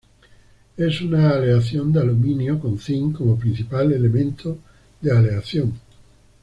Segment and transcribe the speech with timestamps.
[0.77, 4.57] Es una aleación de aluminio con zinc como principal elemento
[4.99, 5.79] de aleación.